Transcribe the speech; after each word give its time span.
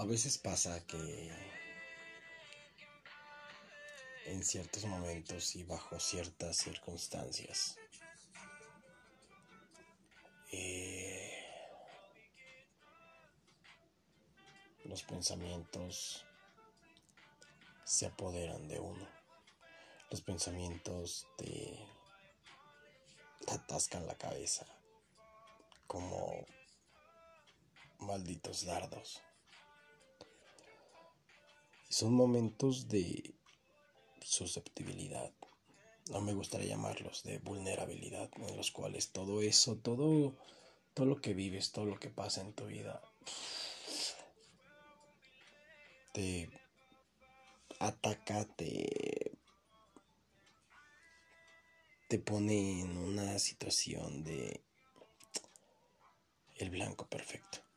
A 0.00 0.06
veces 0.06 0.38
pasa 0.38 0.82
que 0.86 1.30
en 4.24 4.42
ciertos 4.42 4.86
momentos 4.86 5.54
y 5.56 5.64
bajo 5.64 6.00
ciertas 6.00 6.56
circunstancias 6.56 7.76
eh, 10.52 11.44
los 14.84 15.02
pensamientos 15.02 16.24
se 17.84 18.06
apoderan 18.06 18.68
de 18.68 18.80
uno. 18.80 19.06
Los 20.10 20.22
pensamientos 20.22 21.26
te 21.36 21.78
atascan 23.48 24.06
la 24.06 24.16
cabeza 24.16 24.64
como 25.86 26.46
malditos 27.98 28.64
dardos. 28.64 29.20
Son 31.90 32.14
momentos 32.14 32.86
de 32.86 33.34
susceptibilidad, 34.22 35.32
no 36.08 36.20
me 36.20 36.32
gustaría 36.32 36.68
llamarlos 36.68 37.24
de 37.24 37.38
vulnerabilidad, 37.38 38.30
en 38.36 38.56
los 38.56 38.70
cuales 38.70 39.10
todo 39.10 39.42
eso, 39.42 39.76
todo, 39.76 40.36
todo 40.94 41.06
lo 41.06 41.20
que 41.20 41.34
vives, 41.34 41.72
todo 41.72 41.86
lo 41.86 41.98
que 41.98 42.08
pasa 42.08 42.42
en 42.42 42.52
tu 42.52 42.66
vida, 42.66 43.02
te 46.14 46.48
ataca, 47.80 48.44
te, 48.44 49.32
te 52.08 52.18
pone 52.20 52.82
en 52.82 52.96
una 52.96 53.36
situación 53.40 54.22
de 54.22 54.62
el 56.54 56.70
blanco 56.70 57.08
perfecto. 57.08 57.69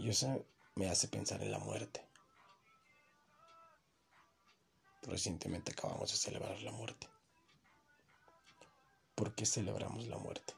Y 0.00 0.08
eso 0.08 0.46
me 0.76 0.88
hace 0.88 1.08
pensar 1.08 1.42
en 1.42 1.52
la 1.52 1.58
muerte. 1.58 2.02
Recientemente 5.02 5.72
acabamos 5.72 6.10
de 6.10 6.16
celebrar 6.16 6.58
la 6.62 6.72
muerte. 6.72 7.06
¿Por 9.14 9.34
qué 9.34 9.44
celebramos 9.44 10.06
la 10.06 10.16
muerte? 10.16 10.54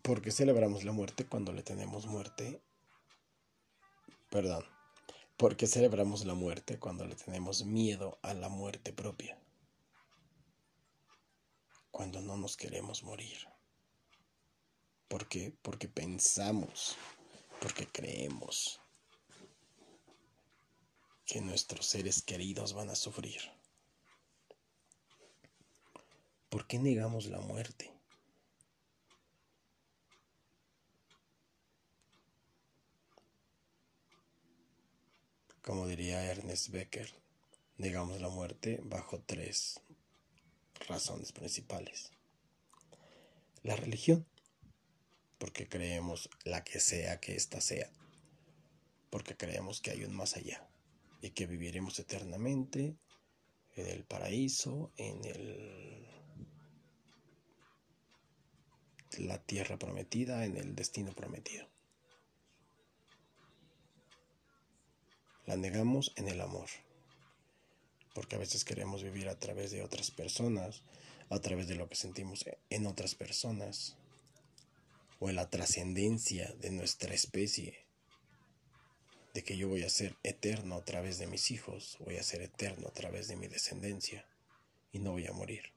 ¿Por 0.00 0.22
qué 0.22 0.30
celebramos 0.30 0.82
la 0.84 0.92
muerte 0.92 1.26
cuando 1.26 1.52
le 1.52 1.62
tenemos 1.62 2.06
muerte? 2.06 2.62
Perdón. 4.30 4.64
¿Por 5.36 5.58
qué 5.58 5.66
celebramos 5.66 6.24
la 6.24 6.32
muerte 6.32 6.78
cuando 6.78 7.04
le 7.04 7.16
tenemos 7.16 7.66
miedo 7.66 8.18
a 8.22 8.32
la 8.32 8.48
muerte 8.48 8.94
propia? 8.94 9.38
Cuando 11.90 12.22
no 12.22 12.38
nos 12.38 12.56
queremos 12.56 13.02
morir. 13.02 13.53
¿Por 15.08 15.28
qué? 15.28 15.52
Porque 15.62 15.88
pensamos, 15.88 16.96
porque 17.60 17.86
creemos 17.86 18.80
que 21.26 21.40
nuestros 21.40 21.86
seres 21.86 22.22
queridos 22.22 22.72
van 22.72 22.90
a 22.90 22.94
sufrir. 22.94 23.40
¿Por 26.48 26.66
qué 26.66 26.78
negamos 26.78 27.26
la 27.26 27.40
muerte? 27.40 27.90
Como 35.62 35.86
diría 35.86 36.22
Ernest 36.24 36.68
Becker, 36.68 37.10
negamos 37.78 38.20
la 38.20 38.28
muerte 38.28 38.80
bajo 38.84 39.20
tres 39.20 39.80
razones 40.86 41.32
principales. 41.32 42.12
La 43.62 43.74
religión, 43.74 44.26
porque 45.44 45.68
creemos 45.68 46.30
la 46.44 46.64
que 46.64 46.80
sea 46.80 47.20
que 47.20 47.36
ésta 47.36 47.60
sea, 47.60 47.90
porque 49.10 49.36
creemos 49.36 49.82
que 49.82 49.90
hay 49.90 50.02
un 50.02 50.16
más 50.16 50.36
allá 50.36 50.66
y 51.20 51.32
que 51.32 51.46
viviremos 51.46 51.98
eternamente 51.98 52.96
en 53.76 53.86
el 53.86 54.04
paraíso, 54.04 54.90
en 54.96 55.22
el 55.26 56.08
la 59.18 59.36
tierra 59.36 59.78
prometida, 59.78 60.46
en 60.46 60.56
el 60.56 60.74
destino 60.74 61.12
prometido. 61.12 61.68
La 65.44 65.58
negamos 65.58 66.14
en 66.16 66.28
el 66.28 66.40
amor, 66.40 66.70
porque 68.14 68.36
a 68.36 68.38
veces 68.38 68.64
queremos 68.64 69.02
vivir 69.02 69.28
a 69.28 69.38
través 69.38 69.72
de 69.72 69.82
otras 69.82 70.10
personas, 70.10 70.82
a 71.28 71.38
través 71.40 71.68
de 71.68 71.74
lo 71.74 71.86
que 71.90 71.96
sentimos 71.96 72.46
en 72.70 72.86
otras 72.86 73.14
personas, 73.14 73.98
o 75.20 75.28
en 75.28 75.36
la 75.36 75.50
trascendencia 75.50 76.52
de 76.54 76.70
nuestra 76.70 77.14
especie, 77.14 77.84
de 79.34 79.42
que 79.42 79.56
yo 79.56 79.68
voy 79.68 79.82
a 79.82 79.90
ser 79.90 80.16
eterno 80.22 80.76
a 80.76 80.84
través 80.84 81.18
de 81.18 81.26
mis 81.26 81.50
hijos, 81.50 81.96
voy 82.00 82.16
a 82.16 82.22
ser 82.22 82.42
eterno 82.42 82.88
a 82.88 82.92
través 82.92 83.26
de 83.26 83.36
mi 83.36 83.48
descendencia 83.48 84.26
y 84.92 85.00
no 85.00 85.10
voy 85.10 85.26
a 85.26 85.32
morir. 85.32 85.72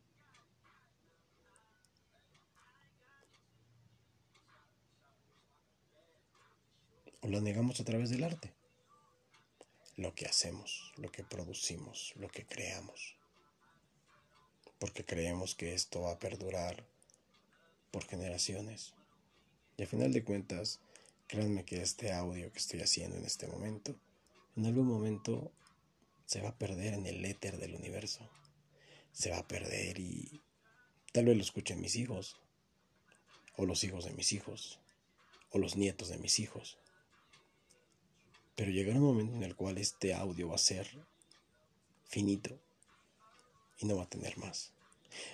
O 7.21 7.27
lo 7.27 7.41
negamos 7.41 7.79
a 7.79 7.83
través 7.83 8.11
del 8.11 8.23
arte, 8.23 8.53
lo 9.95 10.13
que 10.13 10.27
hacemos, 10.27 10.93
lo 10.97 11.11
que 11.11 11.23
producimos, 11.23 12.13
lo 12.15 12.29
que 12.29 12.45
creamos, 12.45 13.17
porque 14.79 15.03
creemos 15.03 15.55
que 15.55 15.73
esto 15.73 16.01
va 16.01 16.11
a 16.11 16.19
perdurar 16.19 16.85
por 17.89 18.05
generaciones. 18.05 18.93
Y 19.77 19.83
a 19.83 19.87
final 19.87 20.11
de 20.11 20.23
cuentas, 20.23 20.79
créanme 21.27 21.63
que 21.63 21.83
este 21.83 22.11
audio 22.11 22.51
que 22.51 22.57
estoy 22.57 22.81
haciendo 22.81 23.15
en 23.15 23.25
este 23.25 23.45
momento, 23.45 23.95
en 24.55 24.65
algún 24.65 24.87
momento 24.87 25.51
se 26.25 26.41
va 26.41 26.49
a 26.49 26.57
perder 26.57 26.95
en 26.95 27.05
el 27.05 27.23
éter 27.23 27.57
del 27.57 27.75
universo. 27.75 28.27
Se 29.13 29.29
va 29.29 29.37
a 29.37 29.47
perder 29.47 29.99
y 29.99 30.41
tal 31.13 31.25
vez 31.25 31.37
lo 31.37 31.43
escuchen 31.43 31.79
mis 31.79 31.95
hijos, 31.95 32.39
o 33.55 33.67
los 33.67 33.83
hijos 33.83 34.03
de 34.05 34.13
mis 34.13 34.33
hijos, 34.33 34.79
o 35.51 35.59
los 35.59 35.75
nietos 35.75 36.09
de 36.09 36.17
mis 36.17 36.39
hijos. 36.39 36.79
Pero 38.55 38.71
llegará 38.71 38.97
un 38.97 39.05
momento 39.05 39.35
en 39.35 39.43
el 39.43 39.55
cual 39.55 39.77
este 39.77 40.15
audio 40.15 40.49
va 40.49 40.55
a 40.55 40.59
ser 40.59 40.87
finito 42.05 42.59
y 43.77 43.85
no 43.85 43.95
va 43.95 44.03
a 44.03 44.09
tener 44.09 44.37
más. 44.39 44.71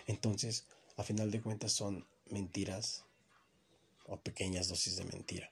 Entonces, 0.05 0.65
a 0.97 1.03
final 1.03 1.31
de 1.31 1.41
cuentas 1.41 1.71
son 1.71 2.05
mentiras 2.29 3.05
o 4.05 4.19
pequeñas 4.19 4.67
dosis 4.67 4.95
de 4.97 5.05
mentira 5.05 5.51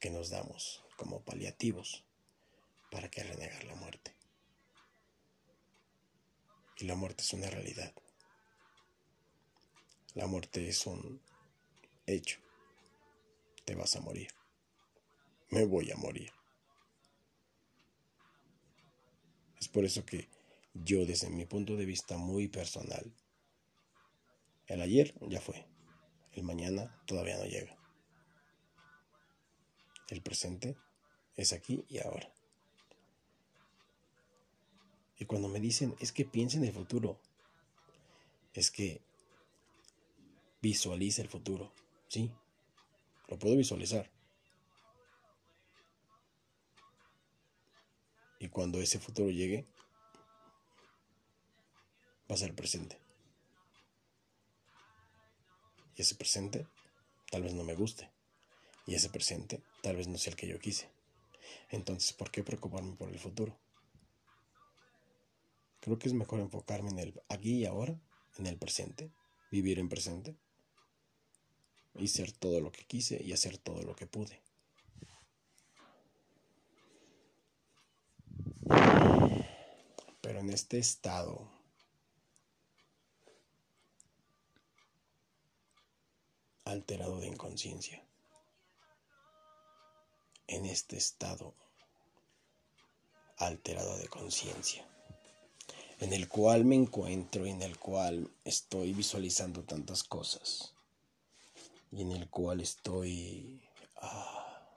que 0.00 0.10
nos 0.10 0.30
damos 0.30 0.82
como 0.96 1.22
paliativos 1.22 2.04
para 2.90 3.08
que 3.10 3.22
renegar 3.22 3.64
la 3.64 3.74
muerte. 3.74 4.14
Y 6.78 6.84
la 6.84 6.94
muerte 6.94 7.22
es 7.22 7.32
una 7.32 7.48
realidad. 7.50 7.92
La 10.14 10.26
muerte 10.26 10.68
es 10.68 10.86
un 10.86 11.20
hecho. 12.06 12.40
Te 13.64 13.74
vas 13.74 13.94
a 13.96 14.00
morir. 14.00 14.30
Me 15.50 15.64
voy 15.64 15.90
a 15.90 15.96
morir. 15.96 16.32
Es 19.60 19.68
por 19.68 19.84
eso 19.84 20.04
que 20.04 20.28
yo 20.74 21.04
desde 21.04 21.28
mi 21.28 21.44
punto 21.44 21.76
de 21.76 21.84
vista 21.84 22.16
muy 22.16 22.48
personal, 22.48 23.12
el 24.66 24.80
ayer 24.80 25.14
ya 25.28 25.40
fue. 25.40 25.66
El 26.32 26.44
mañana 26.44 26.94
todavía 27.06 27.36
no 27.38 27.44
llega. 27.44 27.76
El 30.08 30.22
presente 30.22 30.76
es 31.36 31.52
aquí 31.52 31.84
y 31.88 31.98
ahora. 31.98 32.32
Y 35.18 35.24
cuando 35.26 35.48
me 35.48 35.60
dicen, 35.60 35.94
es 36.00 36.12
que 36.12 36.24
piensa 36.24 36.56
en 36.56 36.64
el 36.64 36.72
futuro, 36.72 37.18
es 38.54 38.70
que 38.70 39.00
visualiza 40.62 41.22
el 41.22 41.28
futuro. 41.28 41.72
Sí, 42.08 42.30
lo 43.28 43.38
puedo 43.38 43.56
visualizar. 43.56 44.10
Y 48.38 48.48
cuando 48.48 48.80
ese 48.80 48.98
futuro 48.98 49.30
llegue, 49.30 49.66
va 52.30 52.34
a 52.34 52.38
ser 52.38 52.54
presente 52.54 53.09
ese 56.00 56.14
presente 56.14 56.66
tal 57.30 57.42
vez 57.42 57.54
no 57.54 57.64
me 57.64 57.74
guste. 57.74 58.10
Y 58.86 58.94
ese 58.94 59.08
presente 59.08 59.62
tal 59.82 59.96
vez 59.96 60.08
no 60.08 60.18
sea 60.18 60.32
el 60.32 60.36
que 60.36 60.48
yo 60.48 60.58
quise. 60.58 60.88
Entonces, 61.70 62.12
¿por 62.12 62.30
qué 62.30 62.42
preocuparme 62.42 62.96
por 62.96 63.08
el 63.08 63.18
futuro? 63.18 63.56
Creo 65.80 65.98
que 65.98 66.08
es 66.08 66.14
mejor 66.14 66.40
enfocarme 66.40 66.90
en 66.90 66.98
el 66.98 67.22
aquí 67.28 67.58
y 67.58 67.66
ahora, 67.66 67.98
en 68.38 68.46
el 68.46 68.58
presente, 68.58 69.10
vivir 69.50 69.78
en 69.78 69.88
presente 69.88 70.36
y 71.94 72.08
ser 72.08 72.32
todo 72.32 72.60
lo 72.60 72.70
que 72.70 72.84
quise 72.84 73.22
y 73.22 73.32
hacer 73.32 73.58
todo 73.58 73.82
lo 73.82 73.96
que 73.96 74.06
pude. 74.06 74.42
Pero 80.20 80.40
en 80.40 80.50
este 80.50 80.78
estado 80.78 81.59
alterado 86.70 87.18
de 87.20 87.26
inconsciencia, 87.26 88.02
en 90.46 90.66
este 90.66 90.96
estado 90.96 91.54
alterado 93.36 93.96
de 93.98 94.08
conciencia, 94.08 94.86
en 95.98 96.12
el 96.12 96.28
cual 96.28 96.64
me 96.64 96.76
encuentro 96.76 97.46
y 97.46 97.50
en 97.50 97.62
el 97.62 97.78
cual 97.78 98.30
estoy 98.44 98.92
visualizando 98.92 99.64
tantas 99.64 100.04
cosas 100.04 100.74
y 101.90 102.02
en 102.02 102.12
el 102.12 102.28
cual 102.28 102.60
estoy 102.60 103.68
ah, 103.96 104.70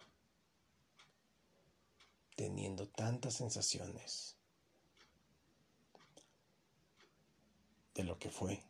teniendo 2.36 2.88
tantas 2.88 3.36
sensaciones 3.36 4.36
de 7.94 8.04
lo 8.04 8.18
que 8.18 8.30
fue, 8.30 8.63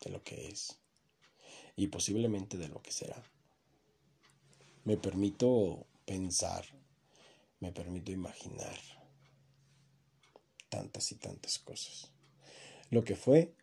de 0.00 0.10
lo 0.10 0.22
que 0.22 0.48
es 0.48 0.78
y 1.76 1.88
posiblemente 1.88 2.56
de 2.56 2.68
lo 2.68 2.82
que 2.82 2.90
será. 2.90 3.22
Me 4.84 4.96
permito 4.96 5.86
pensar, 6.06 6.64
me 7.60 7.70
permito 7.72 8.10
imaginar 8.10 8.78
tantas 10.70 11.12
y 11.12 11.16
tantas 11.16 11.58
cosas. 11.58 12.10
Lo 12.90 13.04
que 13.04 13.14
fue, 13.14 13.54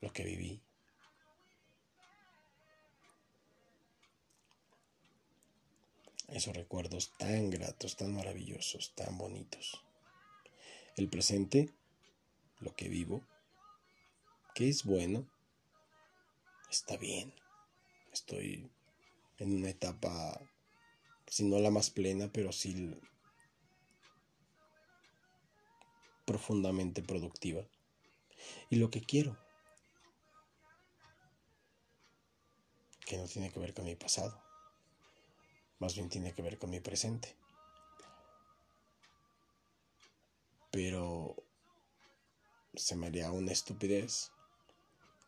lo 0.00 0.12
que 0.12 0.24
viví. 0.24 0.62
Esos 6.28 6.56
recuerdos 6.56 7.16
tan 7.18 7.50
gratos, 7.50 7.96
tan 7.96 8.14
maravillosos, 8.14 8.94
tan 8.94 9.16
bonitos. 9.16 9.84
El 10.96 11.08
presente, 11.08 11.72
lo 12.60 12.74
que 12.74 12.88
vivo, 12.88 13.22
que 14.54 14.68
es 14.68 14.84
bueno, 14.84 15.26
está 16.76 16.96
bien. 16.96 17.32
Estoy 18.12 18.70
en 19.38 19.56
una 19.56 19.70
etapa, 19.70 20.40
si 21.26 21.44
no 21.44 21.58
la 21.58 21.70
más 21.70 21.90
plena, 21.90 22.30
pero 22.32 22.52
sí 22.52 22.94
profundamente 26.24 27.02
productiva. 27.02 27.66
Y 28.68 28.76
lo 28.76 28.90
que 28.90 29.00
quiero, 29.00 29.38
que 33.06 33.16
no 33.16 33.26
tiene 33.26 33.50
que 33.50 33.60
ver 33.60 33.72
con 33.72 33.84
mi 33.84 33.94
pasado, 33.94 34.42
más 35.78 35.94
bien 35.94 36.08
tiene 36.08 36.34
que 36.34 36.42
ver 36.42 36.58
con 36.58 36.70
mi 36.70 36.80
presente. 36.80 37.36
Pero 40.70 41.36
se 42.74 42.96
me 42.96 43.06
haría 43.06 43.30
una 43.30 43.52
estupidez 43.52 44.30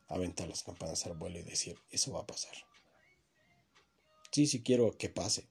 aventar 0.09 0.49
las 0.49 0.63
campanas 0.63 1.07
al 1.07 1.15
vuelo 1.15 1.39
y 1.39 1.43
decir, 1.43 1.79
eso 1.91 2.13
va 2.13 2.21
a 2.21 2.27
pasar. 2.27 2.55
Sí, 4.33 4.47
sí 4.47 4.63
quiero 4.63 4.97
que 4.97 5.09
pase. 5.09 5.49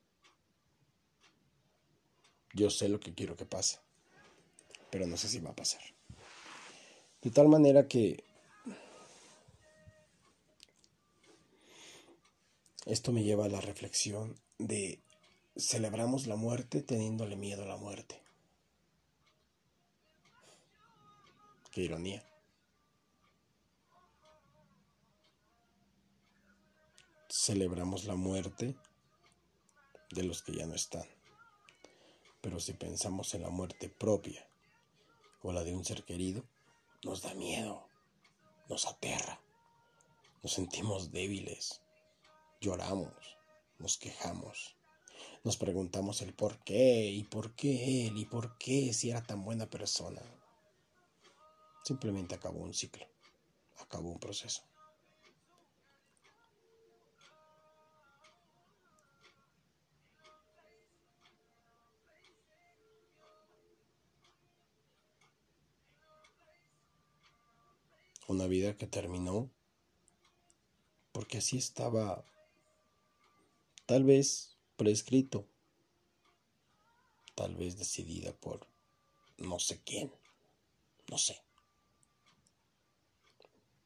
Yo 2.53 2.69
sé 2.69 2.89
lo 2.89 2.99
que 2.99 3.13
quiero 3.13 3.35
que 3.35 3.45
pase, 3.45 3.79
pero 4.89 5.05
no 5.05 5.17
sé 5.17 5.27
si 5.27 5.39
va 5.39 5.51
a 5.51 5.55
pasar. 5.55 5.81
De 7.21 7.29
tal 7.29 7.47
manera 7.47 7.87
que 7.87 8.23
esto 12.85 13.11
me 13.11 13.23
lleva 13.23 13.45
a 13.45 13.49
la 13.49 13.61
reflexión 13.61 14.39
de 14.57 15.01
celebramos 15.55 16.25
la 16.27 16.35
muerte 16.35 16.81
teniéndole 16.81 17.35
miedo 17.35 17.63
a 17.63 17.67
la 17.67 17.77
muerte. 17.77 18.21
Qué 21.71 21.81
ironía. 21.81 22.23
Celebramos 27.37 28.05
la 28.05 28.15
muerte 28.15 28.75
de 30.09 30.23
los 30.23 30.41
que 30.41 30.55
ya 30.55 30.65
no 30.65 30.73
están. 30.73 31.05
Pero 32.41 32.59
si 32.59 32.73
pensamos 32.73 33.35
en 33.35 33.43
la 33.43 33.49
muerte 33.49 33.89
propia 33.89 34.49
o 35.43 35.51
la 35.51 35.63
de 35.63 35.75
un 35.75 35.85
ser 35.85 36.03
querido, 36.03 36.43
nos 37.03 37.21
da 37.21 37.35
miedo, 37.35 37.87
nos 38.69 38.87
aterra, 38.87 39.39
nos 40.41 40.53
sentimos 40.53 41.11
débiles, 41.11 41.81
lloramos, 42.59 43.37
nos 43.77 43.97
quejamos, 43.99 44.75
nos 45.43 45.57
preguntamos 45.57 46.23
el 46.23 46.33
por 46.33 46.57
qué 46.63 47.05
y 47.05 47.23
por 47.23 47.53
qué 47.53 48.07
él 48.07 48.17
y 48.17 48.25
por 48.25 48.57
qué 48.57 48.93
si 48.93 49.11
era 49.11 49.21
tan 49.21 49.45
buena 49.45 49.69
persona. 49.69 50.23
Simplemente 51.83 52.33
acabó 52.33 52.61
un 52.61 52.73
ciclo, 52.73 53.07
acabó 53.77 54.09
un 54.09 54.19
proceso. 54.19 54.63
Una 68.27 68.47
vida 68.47 68.77
que 68.77 68.87
terminó 68.87 69.49
porque 71.11 71.39
así 71.39 71.57
estaba 71.57 72.23
tal 73.85 74.03
vez 74.03 74.55
prescrito, 74.75 75.47
tal 77.33 77.55
vez 77.55 77.77
decidida 77.77 78.33
por 78.33 78.67
no 79.37 79.59
sé 79.59 79.81
quién, 79.83 80.11
no 81.09 81.17
sé, 81.17 81.41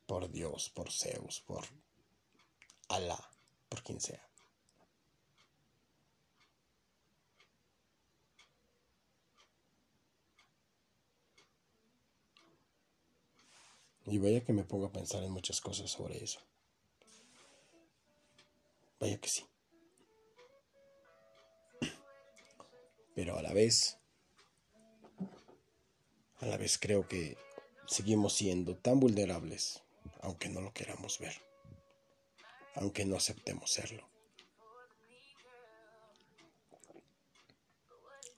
por 0.06 0.30
Dios, 0.30 0.70
por 0.70 0.92
Zeus, 0.92 1.40
por 1.42 1.64
Alá, 2.90 3.32
por 3.70 3.82
quien 3.84 4.02
sea. 4.02 4.31
Y 14.12 14.18
vaya 14.18 14.44
que 14.44 14.52
me 14.52 14.66
pongo 14.66 14.88
a 14.88 14.92
pensar 14.92 15.24
en 15.24 15.31
muchas 15.31 15.62
cosas 15.62 15.90
sobre 15.90 16.22
eso. 16.22 16.42
Vaya 19.00 19.18
que 19.22 19.30
sí. 19.30 19.46
Pero 23.16 23.38
a 23.38 23.42
la 23.42 23.54
vez, 23.54 23.98
a 26.39 26.46
la 26.46 26.58
vez 26.58 26.77
creo 26.77 27.08
que 27.08 27.38
seguimos 27.88 28.34
siendo 28.34 28.75
tan 28.75 29.00
vulnerables, 29.00 29.82
aunque 30.20 30.50
no 30.50 30.60
lo 30.60 30.74
queramos 30.74 31.18
ver, 31.18 31.41
aunque 32.75 33.06
no 33.06 33.15
aceptemos 33.15 33.72
serlo, 33.72 34.10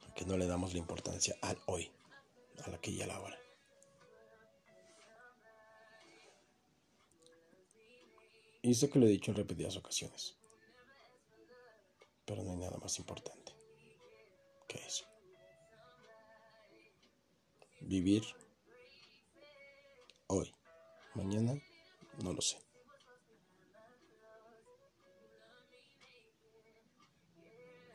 aunque 0.02 0.26
no 0.26 0.38
le 0.38 0.46
damos 0.46 0.74
la 0.74 0.80
importancia 0.80 1.36
al 1.42 1.58
hoy, 1.66 1.92
a 2.64 2.70
la 2.70 2.80
que 2.80 2.92
y 2.92 3.02
a 3.02 3.08
la 3.08 3.20
hora. 3.20 3.43
Y 8.64 8.74
sé 8.76 8.90
que 8.90 8.98
lo 8.98 9.06
he 9.06 9.10
dicho 9.10 9.30
en 9.30 9.36
repetidas 9.36 9.76
ocasiones. 9.76 10.38
Pero 12.26 12.44
no 12.44 12.52
hay 12.52 12.58
nada 12.58 12.78
más 12.78 12.98
importante 12.98 13.52
que 14.70 14.78
eso. 14.78 15.06
Vivir 17.82 18.24
hoy. 20.28 20.56
Mañana 21.14 21.62
no 22.24 22.32
lo 22.32 22.42
sé. 22.42 22.58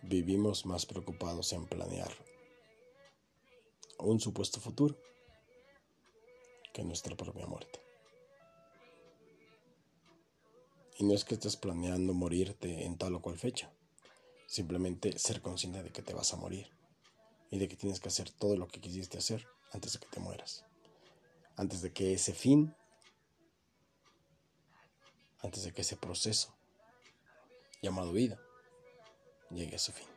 Vivimos 0.03 0.67
más 0.67 0.85
preocupados 0.85 1.53
en 1.55 1.67
planear 1.67 2.13
un 3.99 4.21
supuesto 4.21 4.61
futuro 4.61 4.97
que 6.75 6.85
nuestra 6.85 7.17
propia 7.17 7.47
muerte. 7.47 7.88
Y 10.99 11.05
no 11.05 11.15
es 11.15 11.25
que 11.25 11.35
estés 11.35 11.57
planeando 11.57 12.13
morirte 12.13 12.85
en 12.85 12.99
tal 12.99 13.15
o 13.15 13.23
cual 13.23 13.39
fecha. 13.39 13.71
Simplemente 14.49 15.17
ser 15.17 15.41
consciente 15.41 15.81
de 15.83 15.93
que 15.93 16.03
te 16.03 16.13
vas 16.13 16.33
a 16.33 16.37
morir. 16.37 16.69
Y 17.53 17.59
de 17.59 17.69
que 17.69 17.77
tienes 17.77 18.01
que 18.01 18.09
hacer 18.09 18.31
todo 18.31 18.57
lo 18.57 18.67
que 18.67 18.81
quisiste 18.81 19.17
hacer 19.17 19.47
antes 19.73 19.93
de 19.93 20.01
que 20.01 20.09
te 20.09 20.19
mueras. 20.19 20.65
Antes 21.57 21.83
de 21.83 21.93
que 21.93 22.13
ese 22.13 22.35
fin, 22.35 22.75
antes 25.41 25.63
de 25.63 25.73
que 25.73 25.83
ese 25.83 25.97
proceso 25.97 26.53
llamado 27.81 28.13
vida 28.13 28.41
llegue 29.51 29.77
a 29.77 29.79
su 29.79 29.93
fin. 29.93 30.09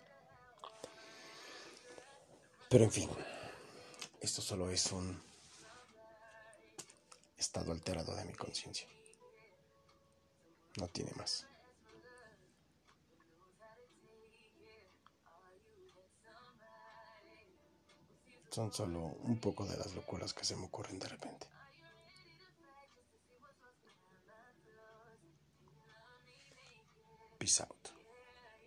Pero 2.69 2.85
en 2.85 2.91
fin, 2.91 3.09
esto 4.19 4.41
solo 4.41 4.71
es 4.71 4.91
un 4.91 5.21
estado 7.37 7.71
alterado 7.71 8.15
de 8.15 8.25
mi 8.25 8.33
conciencia. 8.33 8.87
No 10.77 10.87
tiene 10.87 11.11
más. 11.13 11.47
Son 18.51 18.73
solo 18.73 18.99
un 18.99 19.39
poco 19.39 19.65
de 19.65 19.77
las 19.77 19.93
locuras 19.95 20.33
que 20.33 20.43
se 20.43 20.55
me 20.57 20.65
ocurren 20.65 20.99
de 20.99 21.07
repente. 21.07 21.47
Peace 27.37 27.63
out. 27.63 28.00